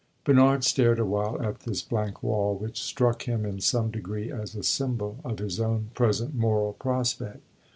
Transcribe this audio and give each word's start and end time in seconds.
Bernard 0.23 0.63
stared 0.63 0.97
a 0.97 1.05
while 1.05 1.39
at 1.43 1.59
this 1.59 1.83
blank 1.83 2.23
wall, 2.23 2.55
which 2.57 2.81
struck 2.81 3.27
him 3.27 3.45
in 3.45 3.61
some 3.61 3.91
degree 3.91 4.31
as 4.31 4.55
a 4.55 4.63
symbol 4.63 5.19
of 5.23 5.37
his 5.37 5.59
own 5.59 5.91
present 5.93 6.33
moral 6.33 6.73
prospect. 6.73 7.43